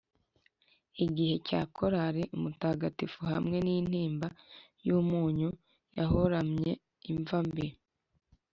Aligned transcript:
igihe 1.05 1.35
cya 1.47 1.61
korali 1.75 2.21
umutagatifu 2.35 3.19
hamwe 3.31 3.57
nintimba 3.65 4.27
yumunyu 4.87 5.49
yarohamye 5.97 6.71
imva 7.11 7.39
mbi 7.47 7.67